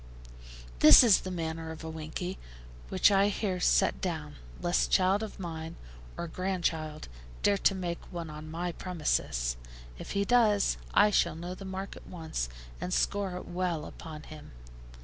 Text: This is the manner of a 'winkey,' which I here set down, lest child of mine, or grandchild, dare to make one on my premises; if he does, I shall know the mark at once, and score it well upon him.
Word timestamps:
This 0.79 1.03
is 1.03 1.19
the 1.21 1.29
manner 1.29 1.69
of 1.69 1.83
a 1.83 1.87
'winkey,' 1.91 2.39
which 2.89 3.11
I 3.11 3.27
here 3.27 3.59
set 3.59 4.01
down, 4.01 4.37
lest 4.59 4.89
child 4.89 5.21
of 5.21 5.39
mine, 5.39 5.75
or 6.17 6.27
grandchild, 6.27 7.07
dare 7.43 7.59
to 7.59 7.75
make 7.75 8.11
one 8.11 8.31
on 8.31 8.49
my 8.49 8.71
premises; 8.71 9.57
if 9.99 10.13
he 10.13 10.25
does, 10.25 10.77
I 10.95 11.11
shall 11.11 11.35
know 11.35 11.53
the 11.53 11.65
mark 11.65 11.95
at 11.95 12.07
once, 12.07 12.49
and 12.81 12.91
score 12.91 13.35
it 13.37 13.47
well 13.47 13.85
upon 13.85 14.23
him. 14.23 14.53